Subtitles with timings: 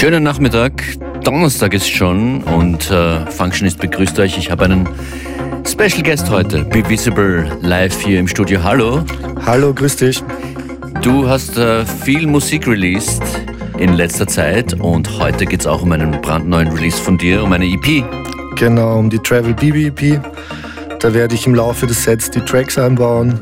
[0.00, 0.82] Schönen Nachmittag.
[1.24, 4.38] Donnerstag ist schon und äh, Functionist begrüßt euch.
[4.38, 4.88] Ich habe einen
[5.68, 8.62] Special Guest heute, Be Visible, live hier im Studio.
[8.62, 9.04] Hallo.
[9.44, 10.24] Hallo, grüß dich.
[11.02, 13.22] Du hast äh, viel Musik released
[13.76, 17.52] in letzter Zeit und heute geht es auch um einen brandneuen Release von dir, um
[17.52, 18.02] eine EP.
[18.56, 20.18] Genau, um die Travel BB EP.
[20.98, 23.38] Da werde ich im Laufe des Sets die Tracks einbauen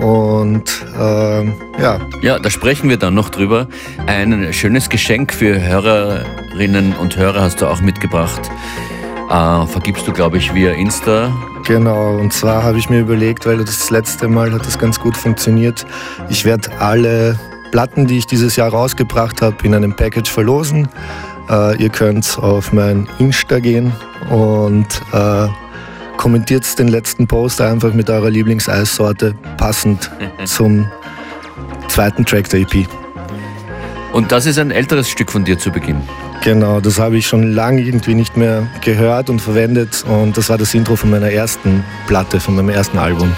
[0.00, 2.00] und ähm, ja.
[2.22, 3.68] Ja, da sprechen wir dann noch drüber.
[4.06, 8.50] Ein schönes Geschenk für Hörerinnen und Hörer hast du auch mitgebracht.
[9.30, 11.32] Äh, vergibst du, glaube ich, via Insta.
[11.66, 15.16] Genau, und zwar habe ich mir überlegt, weil das letzte Mal hat das ganz gut
[15.16, 15.84] funktioniert.
[16.28, 17.38] Ich werde alle
[17.72, 20.88] Platten, die ich dieses Jahr rausgebracht habe, in einem Package verlosen.
[21.50, 23.92] Äh, ihr könnt auf mein Insta gehen
[24.30, 25.48] und äh,
[26.16, 30.10] kommentiert den letzten Post einfach mit eurer Lieblingseissorte, passend
[30.44, 30.90] zum
[31.88, 32.86] zweiten Track der EP.
[34.12, 36.00] Und das ist ein älteres Stück von dir zu Beginn.
[36.42, 40.58] Genau, das habe ich schon lange irgendwie nicht mehr gehört und verwendet und das war
[40.58, 43.32] das Intro von meiner ersten Platte, von meinem ersten Album.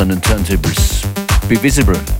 [0.00, 1.02] Live bei uns an den Turntables.
[1.48, 2.19] Be visible.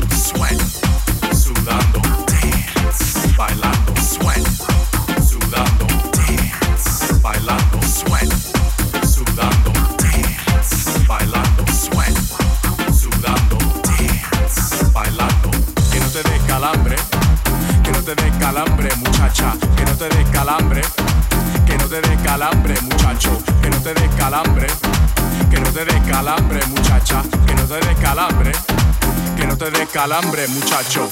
[29.37, 31.09] Que no te dé calambre, muchacho.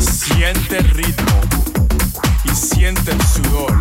[0.00, 1.40] Siente el ritmo
[2.42, 3.80] y siente el sudor.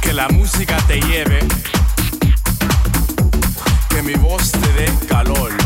[0.00, 1.40] Que la música te lleve,
[3.88, 5.63] que mi voz te dé calor.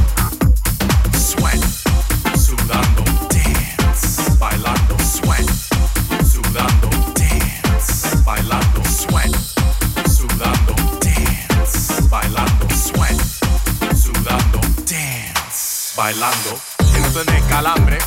[16.09, 16.59] Bailando.
[16.91, 17.99] Que no te dé calambre,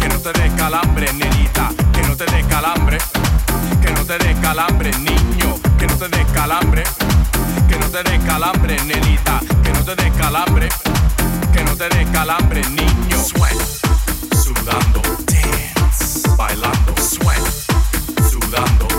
[0.00, 2.98] que no te dé calambre, nenita, que no te dé calambre,
[3.80, 6.82] que no te dé calambre, niño, que no te dé calambre,
[7.68, 10.68] que no te dé calambre, nenita, que no te dé calambre,
[11.52, 13.16] que no te dé calambre, niño.
[13.22, 13.60] Sweat,
[14.42, 17.46] sudando, dance, bailando, sweat,
[18.32, 18.91] sudando,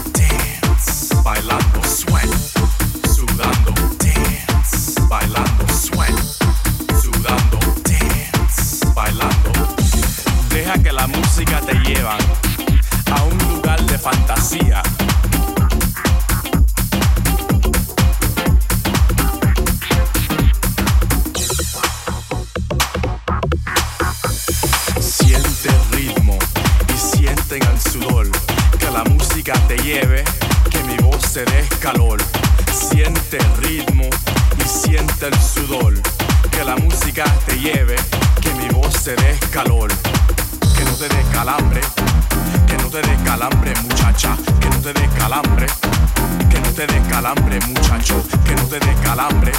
[29.43, 30.23] música te lleve,
[30.69, 32.17] que mi voz te dé calor.
[32.71, 34.05] Siente el ritmo
[34.57, 35.93] y siente el sudor
[36.49, 37.97] que la música te lleve,
[38.39, 39.91] que mi voz te dé calor.
[40.77, 41.81] Que no te dé calambre,
[42.67, 45.65] que no te dé calambre muchacha, que no te dé calambre,
[46.49, 49.51] que no te dé calambre muchacho, que no te dé calambre,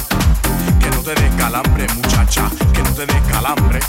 [0.79, 3.79] que no te dé calambre muchacha, que no te dé calambre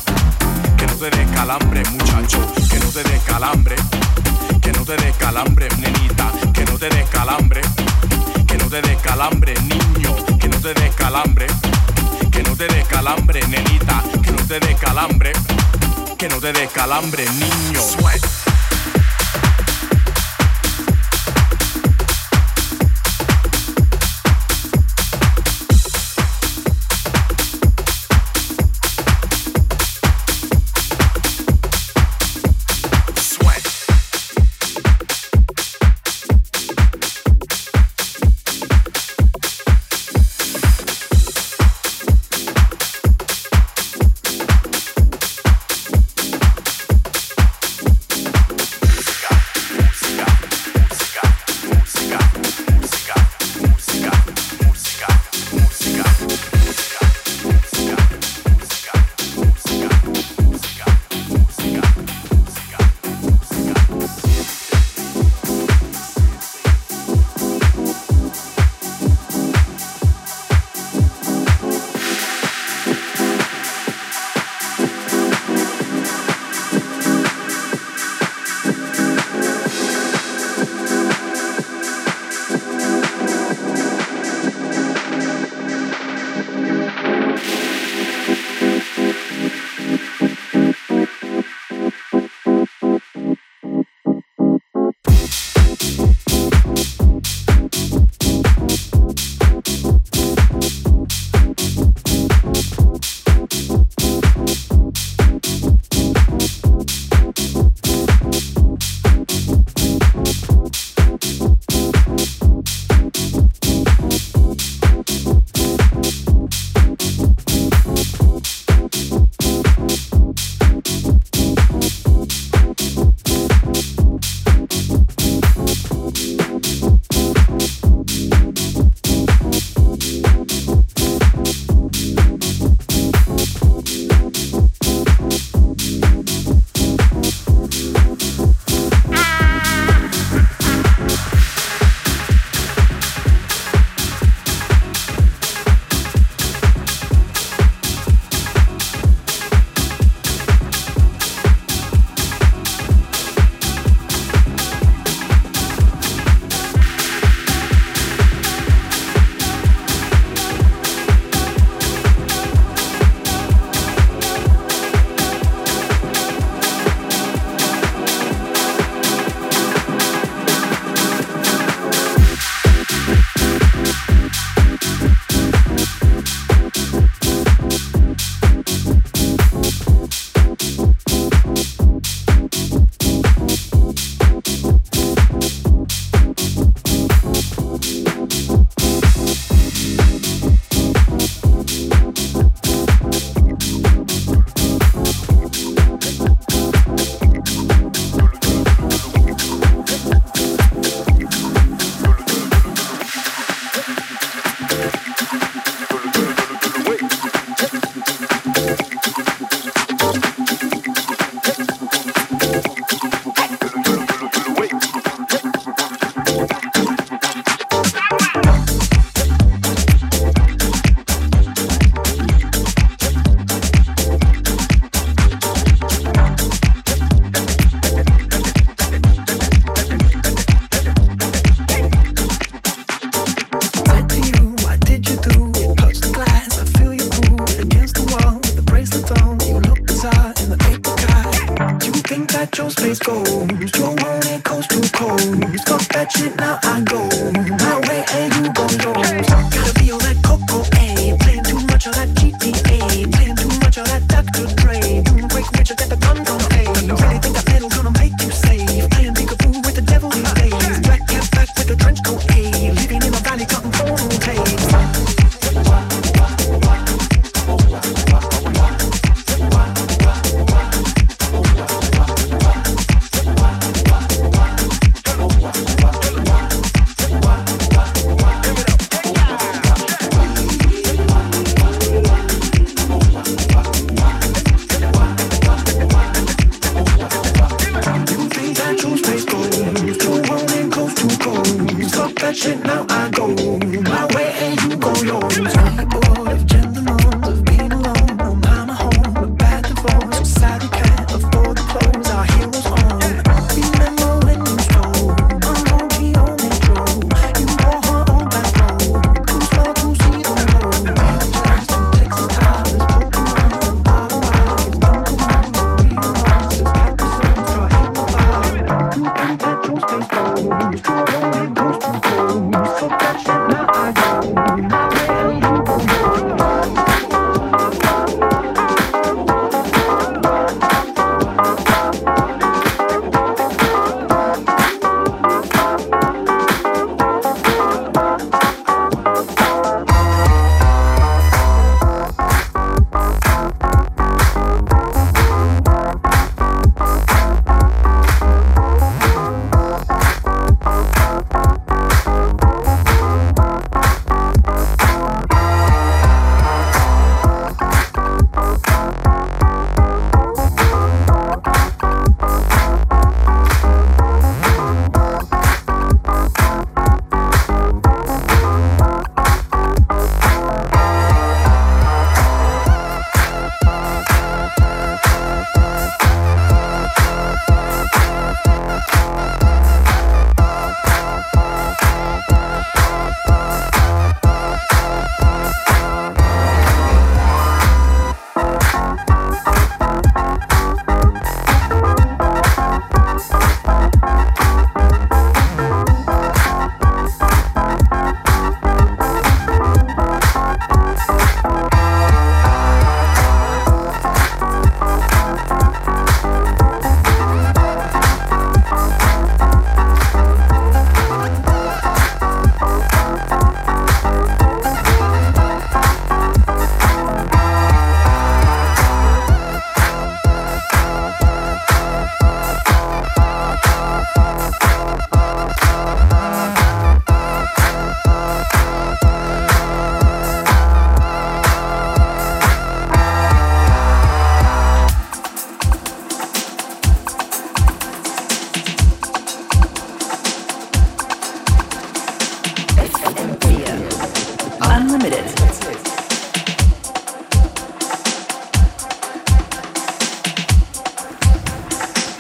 [0.77, 2.39] que no te dé calambre, muchacho,
[2.71, 3.77] que no te dé calambre,
[4.67, 7.61] que no te dé calambre, nenita, que no te dé calambre,
[8.49, 11.47] que no te dé calambre, niño, que no te dé calambre,
[12.33, 15.33] que no te dé calambre, nenita, que no te dé calambre,
[16.19, 17.81] que no te dé calambre, niño.
[17.81, 18.56] Sweat.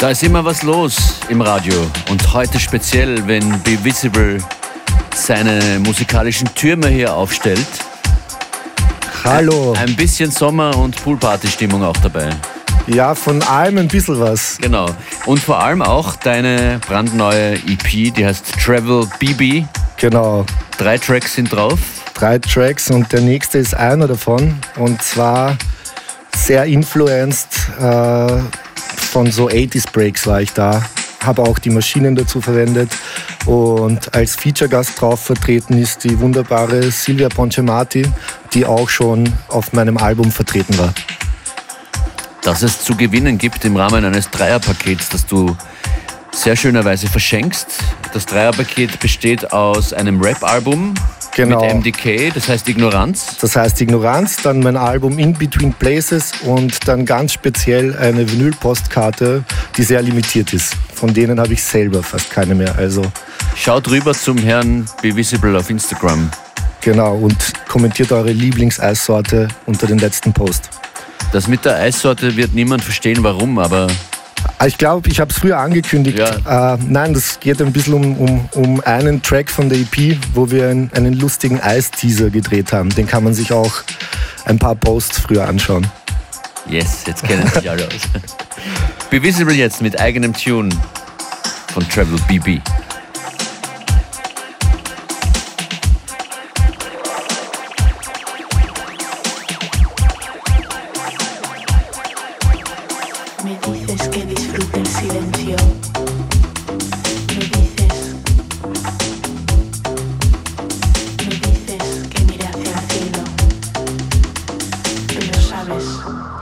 [0.06, 1.74] Da ist immer was los im Radio
[2.10, 4.38] und heute speziell, wenn Be Visible
[5.12, 7.66] seine musikalischen Türme hier aufstellt.
[9.24, 9.74] Hallo.
[9.76, 12.30] Ein bisschen Sommer- und Poolparty-Stimmung auch dabei.
[12.86, 14.58] Ja, von allem ein bisschen was.
[14.58, 14.86] Genau.
[15.24, 19.66] Und vor allem auch deine brandneue EP, die heißt Travel BB.
[19.96, 20.46] Genau.
[20.78, 21.80] Drei Tracks sind drauf.
[22.14, 24.56] Drei Tracks und der nächste ist einer davon.
[24.76, 25.56] Und zwar
[26.32, 27.48] sehr influenced
[27.80, 28.38] äh,
[29.06, 30.82] von so 80s Breaks war ich da.
[31.24, 32.90] Habe auch die Maschinen dazu verwendet.
[33.46, 38.06] Und als Feature-Gast drauf vertreten ist die wunderbare Silvia Poncemati,
[38.54, 40.92] die auch schon auf meinem Album vertreten war.
[42.42, 45.56] Dass es zu gewinnen gibt im Rahmen eines Dreierpakets, das du
[46.32, 47.66] sehr schönerweise verschenkst.
[48.12, 50.94] Das Dreierpaket besteht aus einem Rap-Album,
[51.36, 51.60] Genau.
[51.62, 53.36] Mit MDK, das heißt Ignoranz.
[53.42, 59.44] Das heißt Ignoranz, dann mein Album In Between Places und dann ganz speziell eine Vinylpostkarte,
[59.76, 60.72] die sehr limitiert ist.
[60.94, 62.74] Von denen habe ich selber fast keine mehr.
[62.78, 63.02] Also
[63.54, 66.30] Schaut rüber zum Herrn Be Visible auf Instagram.
[66.80, 67.36] genau und
[67.68, 70.70] kommentiert eure Lieblingseissorte unter den letzten Post.
[71.32, 73.88] Das mit der Eissorte wird niemand verstehen, warum, aber
[74.66, 76.18] Ich glaube, ich habe es früher angekündigt.
[76.18, 80.50] Äh, nein, das geht ein bisschen um, um, um einen Track von der EP, wo
[80.50, 82.90] wir einen, einen lustigen Eisteaser gedreht haben.
[82.90, 83.72] Den kann man sich auch
[84.44, 85.86] ein paar Posts früher anschauen.
[86.68, 87.92] yes, jetzt kennen sich alle aus.
[89.10, 90.70] Be Visible jetzt mit eigenem Tune
[91.72, 92.60] von Travel BB.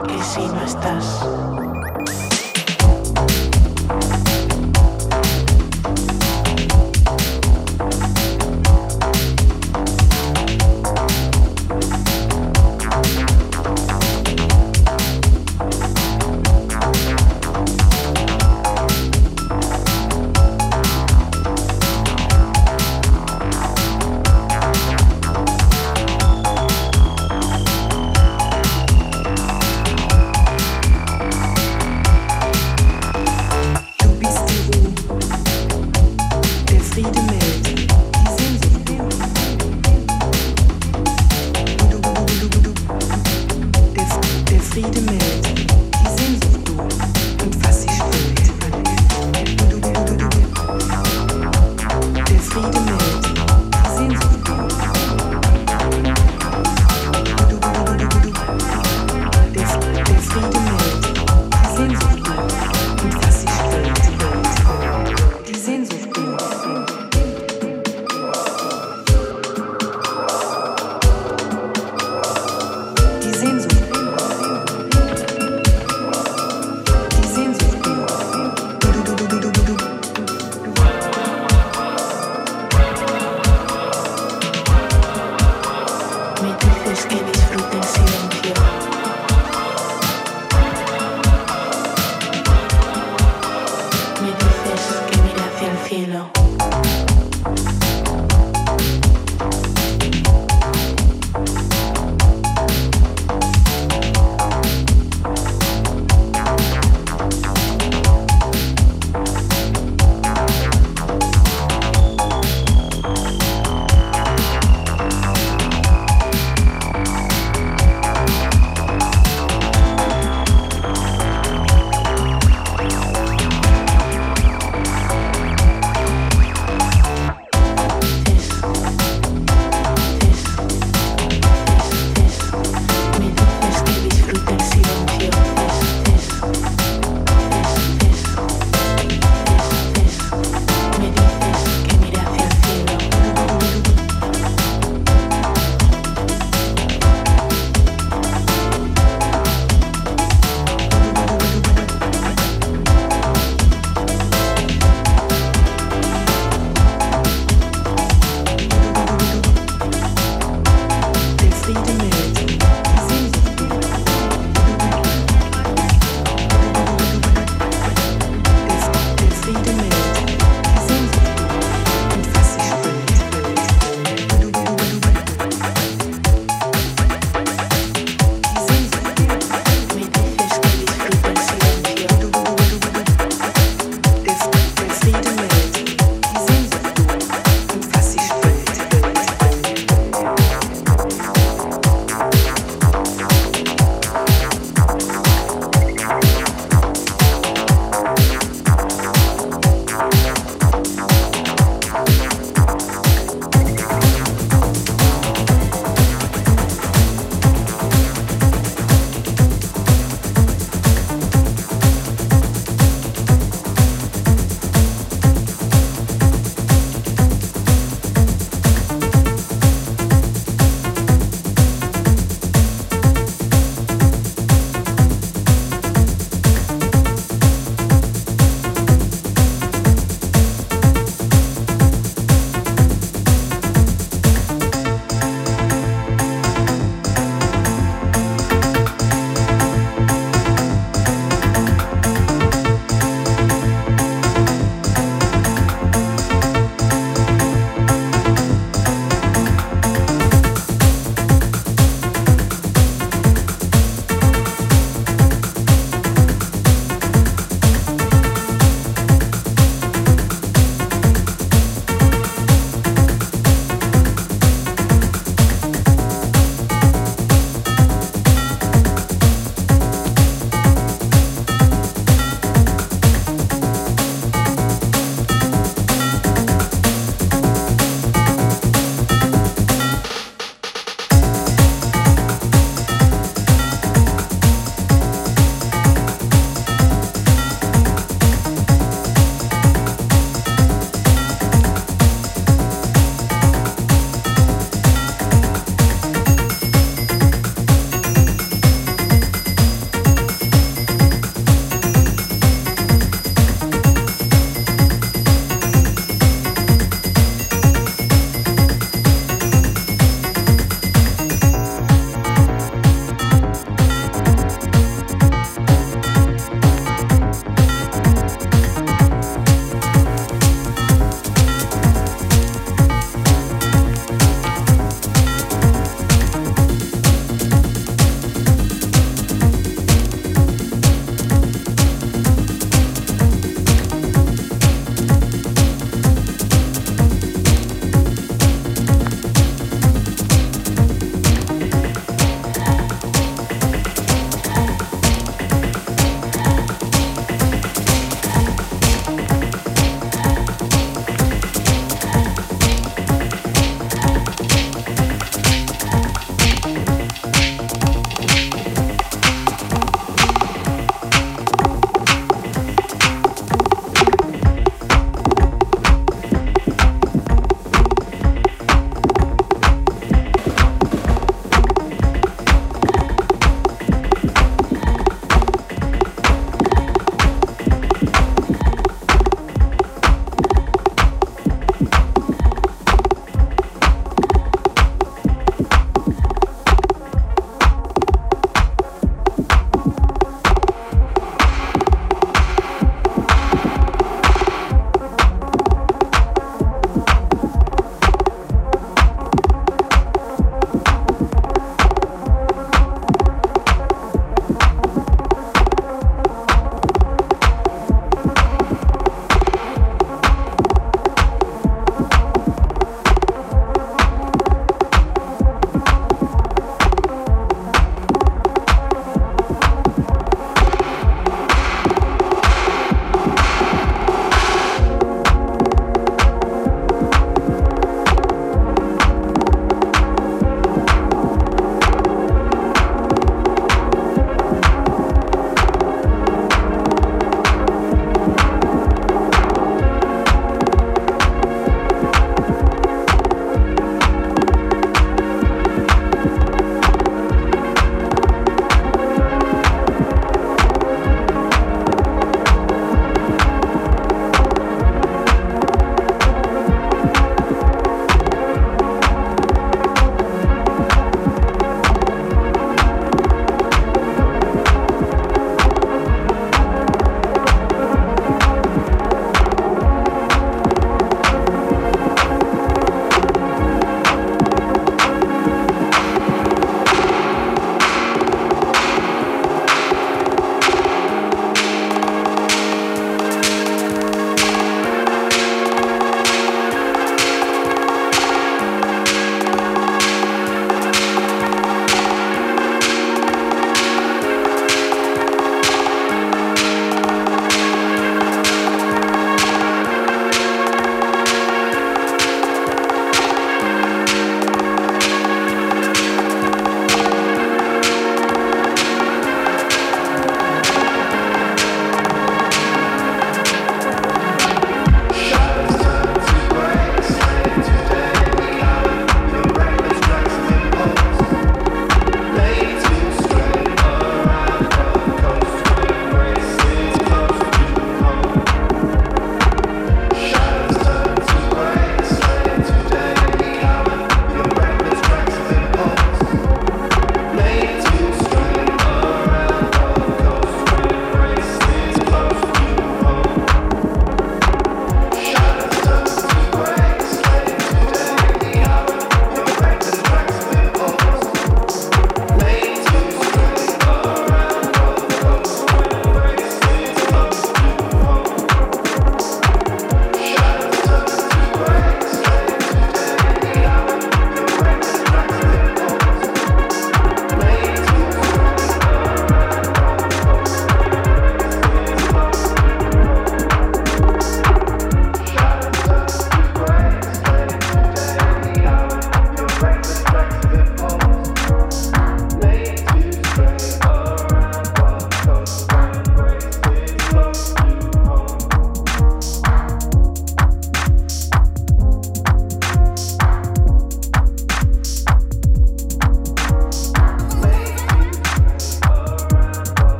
[0.00, 1.26] que si no estás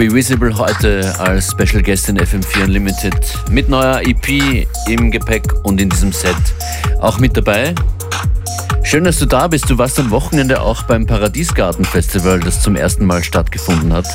[0.00, 3.12] Be Visible heute als Special Guest in FM4 Unlimited
[3.50, 6.34] mit neuer EP im Gepäck und in diesem Set
[7.00, 7.74] auch mit dabei.
[8.82, 9.68] Schön, dass du da bist.
[9.68, 14.06] Du warst am Wochenende auch beim Paradiesgarten Festival, das zum ersten Mal stattgefunden hat.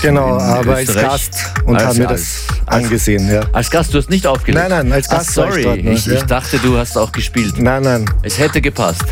[0.00, 3.28] Genau, aber als Gast und als, habe mir das als, angesehen.
[3.28, 3.40] Ja.
[3.52, 4.68] Als Gast, du hast nicht aufgelegt?
[4.68, 5.30] Nein, nein, als Gast.
[5.30, 7.58] Ach, sorry, ich, ich, ich, dachte, du hast auch gespielt.
[7.58, 8.04] Nein, nein.
[8.22, 9.02] Es hätte gepasst.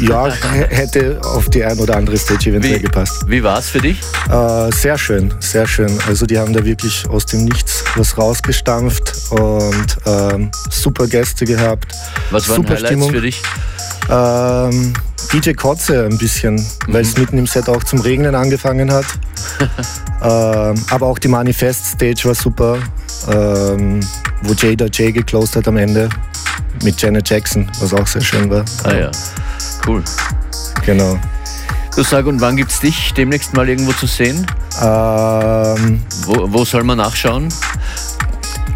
[0.00, 3.24] Ja, hätte auf die ein oder andere Stage eventuell wie, gepasst.
[3.26, 4.00] Wie war es für dich?
[4.30, 5.98] Äh, sehr schön, sehr schön.
[6.06, 11.92] Also die haben da wirklich aus dem Nichts was rausgestampft und ähm, super Gäste gehabt.
[12.30, 13.10] Was waren super Highlights Stimmung.
[13.10, 13.42] für dich?
[14.10, 14.92] Ähm,
[15.32, 19.06] DJ Kotze ein bisschen, weil es mitten im Set auch zum Regnen angefangen hat.
[20.22, 22.78] ähm, aber auch die Manifest-Stage war super,
[23.28, 24.00] ähm,
[24.42, 26.08] wo Jada J geclosed hat am Ende
[26.82, 28.64] mit Janet Jackson, was auch sehr schön war.
[28.84, 29.10] Ah ja,
[29.86, 30.02] cool.
[30.84, 31.18] Genau.
[31.94, 34.46] Du sag, und wann gibt's dich demnächst mal irgendwo zu sehen?
[34.82, 37.48] Ähm, Wo, wo soll man nachschauen?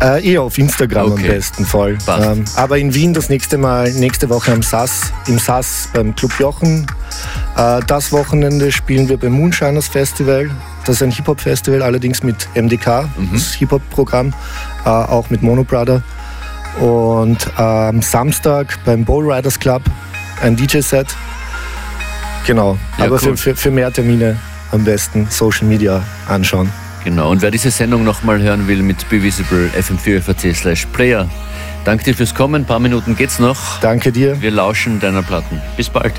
[0.02, 1.26] Äh, eher auf Instagram Okay.
[1.26, 1.98] am besten voll.
[2.08, 6.32] Ähm, aber in Wien das nächste Mal, nächste Woche am SAS, im SAS beim Club
[6.40, 6.86] Jochen.
[7.58, 10.50] Äh, das Wochenende spielen wir beim Moonshiners Festival.
[10.86, 14.32] Das ist ein Hip-Hop-Festival, allerdings mit MDK, das Hip-Hop-Programm,
[14.86, 16.02] äh, auch mit Mono Brother.
[16.78, 19.82] Und am Samstag beim Bowl Riders Club
[20.42, 21.08] ein DJ-Set.
[22.46, 23.18] Genau, Ja, aber cool.
[23.20, 24.36] für, für, für mehr Termine
[24.72, 26.70] am besten Social Media anschauen.
[27.04, 31.28] Genau, und wer diese Sendung nochmal hören will mit Be Visible fm4 slash player,
[31.84, 32.62] danke dir fürs Kommen.
[32.62, 33.80] Ein paar Minuten geht's noch.
[33.80, 34.40] Danke dir.
[34.40, 35.60] Wir lauschen deiner Platten.
[35.76, 36.12] Bis bald.